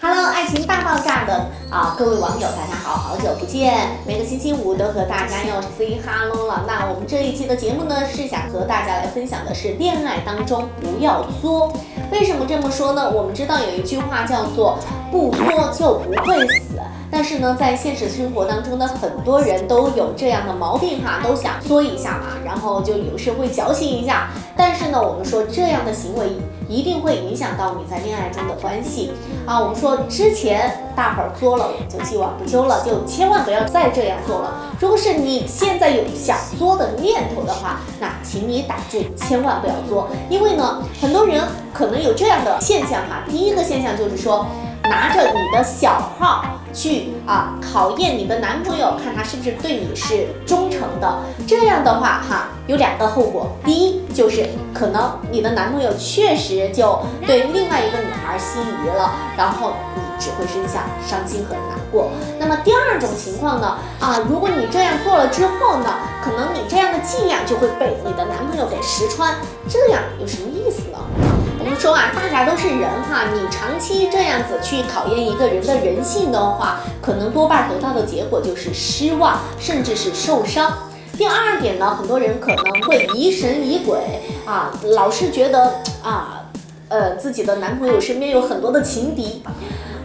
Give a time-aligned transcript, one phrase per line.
[0.00, 1.34] Hello，爱情大爆炸的
[1.70, 3.74] 啊，各位网友，大家好，好久不见。
[4.06, 6.64] 每个星期五都和大家要 say hello 了。
[6.66, 11.70] 那我们这一期的节目呢，是想和大家来分享的是恋爱当中不要作。
[12.10, 13.10] 为什么这么说呢？
[13.10, 14.78] 我们知道有一句话叫做
[15.10, 16.80] 不作就不会死。
[17.10, 24.30] 但是呢，在现实生活当中呢，很多人都有这样的毛病哈，都想作一下嘛，然后就有时会矫情一下。
[24.56, 26.30] 但是呢，我们说这样的行为
[26.68, 29.12] 一定会影响到你在恋爱中的关系
[29.46, 29.60] 啊。
[29.60, 34.72] 我们说之前大伙儿作了，我们就既往不咎了，就千万不要再这样做了。
[34.80, 43.24] 如果是你现在有想作的念头的话，那请你打住，千万不要作，因为呢，很多人可能有这样的现象哈。
[43.28, 44.46] 第一个现象就是说。
[44.88, 51.18] 拿着你的小号去啊考验你的男朋友，看他是不是对你是忠诚的。
[51.46, 53.50] 这样的话哈，有两个后果。
[53.64, 62.10] 第一就是可能你的男朋友确实就对另外一个女孩心仪了，然后你只会剩下伤心和难过。
[62.38, 69.34] 那么第二种情况呢啊，如果你这样做了之后呢，可能你这样的伎俩就会被你的男朋友给识穿，
[69.68, 70.82] 这样有什么意思？
[71.78, 80.72] 说啊，大家都是人哈，你长期这样子去考验一个人的人性的话，可能多半得到的结果就是失望，甚至是受伤。
[81.18, 83.98] 第二点呢，很多人可能会疑神疑鬼
[84.46, 86.46] 啊，老是觉得啊，
[86.88, 89.42] 呃，自己的男朋友身边有很多的情敌。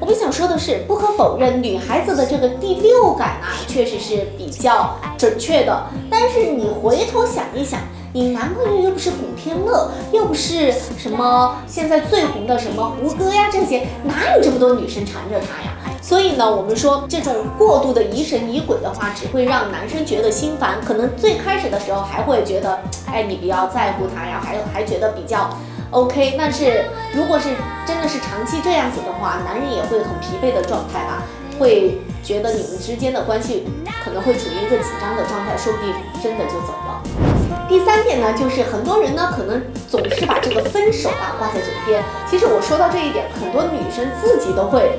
[0.00, 5.86] 我们想说的是，不可否认，女孩子的这个第六感啊，确实是比较准确的。
[6.10, 7.80] 但是你回头想一想。
[8.12, 15.70] 你男朋友又不是古天乐，又不是什么现在最红的什么胡歌呀，这些哪有这么多女生缠着他呀？
[16.02, 20.80] 所以呢，我们说这种过度的疑神疑鬼的话，只会让男生觉得心烦。
[20.84, 25.48] 可能最开始的时候还会觉得，哎，你比较在乎他呀，还还觉得比较
[25.92, 26.34] OK。
[26.36, 27.50] 但是如果是
[27.86, 31.22] 真的是长期这样子的话，男人也会很疲惫的状态啊，
[31.60, 33.68] 会觉得你们之间的关系
[34.04, 37.29] 可能会处于一个紧张的状态，说不定真的就走了。
[37.70, 42.02] 第三点呢，就是很多人呢，可能总是把这个分手啊挂在嘴边。
[42.28, 44.98] 其实我说到这一点，很多女生自己都会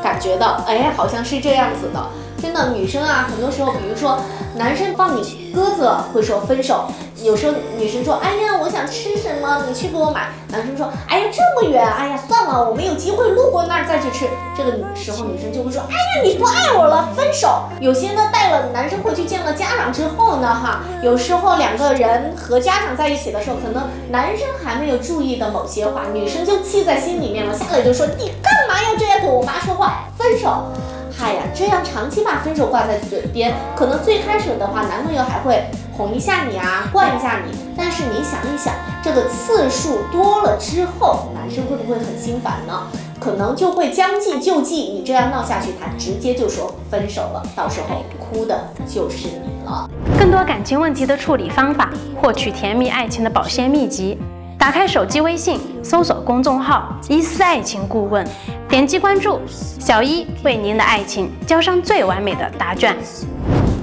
[0.00, 2.00] 感觉到，哎，好像是这样子的。
[2.42, 4.18] 真的，女生啊，很多时候，比如说
[4.56, 6.86] 男生放你鸽子，会说分手。
[7.22, 14.26] 有时候女生说：“哎呀，我想吃什么，你去给我买。”男生说：“哎呀，这么远，哎呀，算了，我们有机会路过那儿再去吃。”
[14.58, 30.08] 这个时候女生就会说：“哎呀，你不爱我了，分手。”有些呢带了男生回去见了家长之后呢，哈，有时候两个人和家长在一起的时候，可能男生还没有注意的某些话，女生就记在心里面了，下来就说：“你干嘛要这样跟我妈说话？
[30.18, 30.66] 分手。”
[31.16, 37.56] 嗨呀，这样长期把分手挂在嘴边，可能最开始的话，男朋友还会哄一下你啊，惯一下你。
[37.76, 42.88] 但是你想一想，这个次数多了之后，男生会不会很心烦呢？
[43.20, 44.76] 可能就会将计就计。
[44.76, 48.58] 你这样闹下去，他直接就说分手了，到时候哭的
[48.88, 49.88] 就是你了。
[50.18, 51.90] 更多感情问题的处理方法，
[52.20, 54.18] 获取甜蜜爱情的保鲜秘籍。
[54.62, 58.24] 打开手机微信，搜索公众号“伊思爱情顾问”，
[58.70, 62.96] 点击关注，小伊为您的爱情交上最完美的答卷。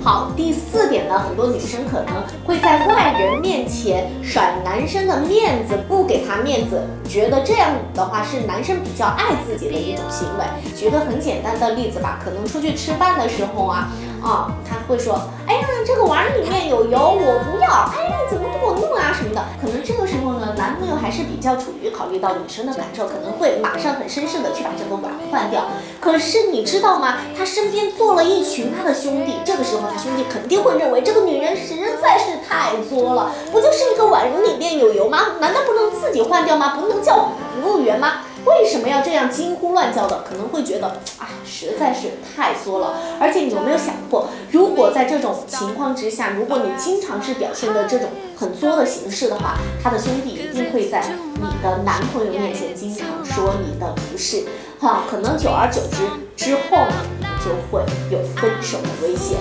[0.01, 10.45] 好，第四点呢，很多女生可能会在外人面前甩男生的面子，不给他面子，觉得这样的话是男生比较爱自己的一种行为。
[10.77, 13.89] 举个很简单的例子吧，可能出去吃饭的时候啊。
[14.21, 17.69] 啊，他会说，哎呀，这个碗里面有油，我不要。
[17.95, 19.41] 哎，你怎么不给我弄啊什么的？
[19.61, 25.63] 可能这个时候呢，男朋友还是比较处于考虑到女生的感受，可能会马上很绅士的去把这个碗换掉。
[25.99, 27.17] 可是你知道吗？
[27.37, 35.19] 他身边坐了一群他的兄弟，这个时候他兄弟肯定会认为这个女人实在是太作了，不就是一个碗里面有油吗？
[35.39, 36.75] 难道不能自己换掉吗？
[36.79, 37.29] 不能叫
[37.61, 38.21] 服务员吗？
[38.69, 40.21] 为什么要这样惊呼乱叫的？
[40.21, 42.99] 可能会觉得，哎，实在是太作了。
[43.19, 51.03] 而且你有没有想过，如果在这种情况之下，如果你经常是表现的这种很作的形式的话，他的兄弟一定会在
[51.33, 54.43] 你的男朋友面前经常说你的不是，
[54.79, 59.39] 哈，可能久而久之之后呢，你们就会有分手的危险。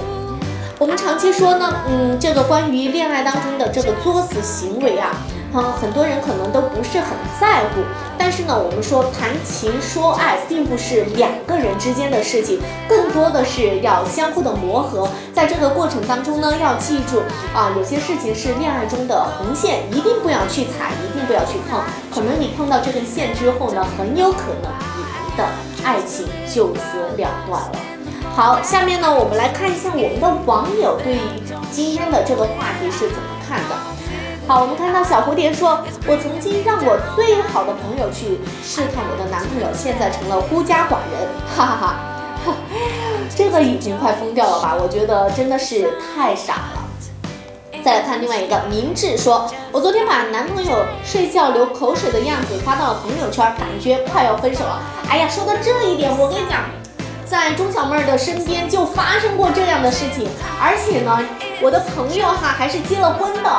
[0.79, 5.14] 我们长期说呢，嗯，这个关于恋爱当中的这个作死行为啊。
[5.55, 7.81] 嗯，很多人可能都不是很在乎，
[8.19, 15.09] 但是呢，我们说谈情说爱并不是两个人之间的事情，更多的是要相互的磨合。
[15.33, 17.23] 在这个过程当中呢，要记住
[17.55, 21.81] 啊，有些事情是恋爱中的红线，一定不要去踩，一定不要去碰。
[22.12, 25.44] 可能你碰到这根线之后呢，很有可能你们的
[25.83, 27.73] 爱情就此了断了。
[28.37, 31.21] 好，下面呢，我们来看一下我们的网友对于
[31.73, 33.75] 今天的这个话题是怎么看的。
[34.49, 41.95] 好，我们看到小蝴蝶说，我曾经让我最好的朋友去试探我的男朋友，现在成了孤家寡人，哈哈
[42.47, 42.55] 哈，
[43.37, 44.75] 这个已经快疯掉了吧？
[44.75, 46.89] 我觉得真的是太傻了。
[47.85, 54.81] 再来看另外一个，明智说，我昨天把男朋友睡觉流口水的样子发到了朋友圈，感觉快要分手了。
[55.11, 56.62] 哎呀，说到这一点，我跟你讲。
[57.27, 60.27] 在钟小妹儿的身边就发生过这样的事情，
[60.59, 61.21] 而且呢，
[61.61, 63.51] 我的朋友哈还是结了婚的。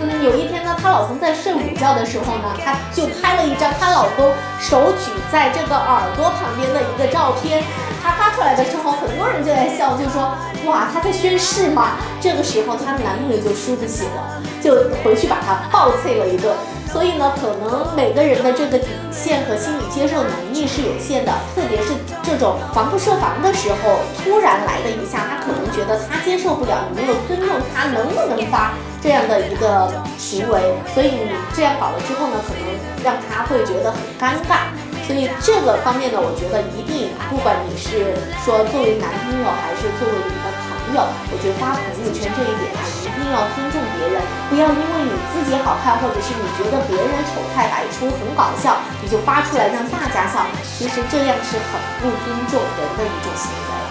[0.00, 7.62] 嗯，有一天呢，她老公在睡午觉的时候呢，她就拍了一张她老公手举在这个耳朵旁边的一个照片。
[8.02, 10.32] 她发出来的时候，很多人就在笑，就说
[10.66, 11.92] 哇，她在宣誓嘛。
[12.20, 16.54] 这个时候她男朋友就输不起了，就回去把她暴啐了一顿。
[16.92, 21.92] 所以呢，可能每个人的这个底线和心理接受能力是有限的，特别是
[22.22, 28.72] 这种防不设防的时候，突然来的一下，他可能觉得他接受不了，你没有尊重他能不能发
[29.06, 29.86] 这样的一个
[30.18, 30.58] 行为，
[30.90, 32.66] 所以你这样搞了之后呢，可能
[33.06, 34.74] 让他会觉得很尴尬。
[35.06, 42.82] 所以这个方面呢，我觉得一定，不管你是说作为男朋友还是作为你的朋友，我觉得发朋友圈这一点啊。
[43.06, 44.18] 一定要尊重别人，
[44.50, 50.42] 不要因为你自己好看，或者是你觉得别人丑态百出很搞笑，你就发出来让大家笑。
[50.74, 53.85] 其实这样是很不尊重人的一种行为。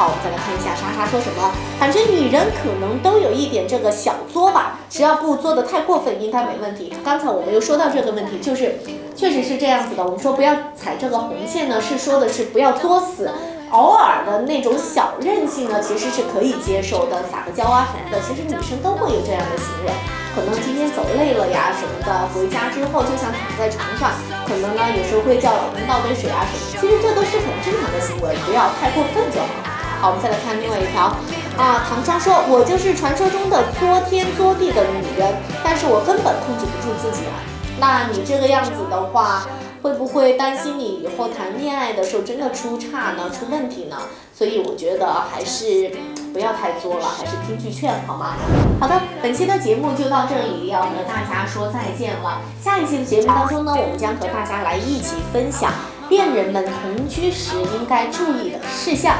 [0.00, 6.90] 好，我们再来看一下莎莎说什么，感觉女人可能都有一点这个小作吧，只要不作的太过分，应该没问题。
[7.04, 8.80] 刚才我们又说到这个问题，就是
[9.14, 10.02] 确实是这样子的。
[10.02, 13.30] 我们说不要踩这个红线呢，是说的是不要作死。
[13.72, 19.92] 偶尔的那种小任性呢，其实是可以接受的，撒个娇啊什么的，其实女生都会有这样的行为。
[20.34, 24.12] 可能今天走累了呀什么的，回家之后就想躺在床上，
[24.48, 29.76] 可能呢有时候会叫老公倒杯水啊什么，其实这都是很正常的行为，不要太过分就好。
[30.00, 31.14] 好，我们再来看另外一条
[31.56, 37.36] 啊，唐双说，我就是传说中的作天作地的女人，但是我根本控制不住自己啊。
[37.78, 39.46] 那你这个样子的话。
[39.82, 43.96] 会不会担心你以后谈恋爱的时候真的出岔呢、出问题呢？
[44.36, 45.90] 所以我觉得还是
[46.34, 48.34] 不要太作了，还是听句劝好吗？
[48.78, 52.42] 好的，本期的节目就到这里，要和大家说再见了。
[52.62, 55.72] 下一期的节目当中呢，我们将和大家来一起分享
[56.10, 59.14] 恋人们同居时应该注意的事项。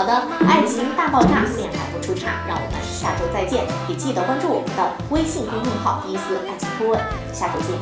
[0.00, 0.14] 好的，
[0.48, 6.98] 爱情大爆炸，恋爱不出差，让我们下周再见，也记得关注我们的微信公众号“伊思爱情顾问”，
[7.34, 7.76] 下周见。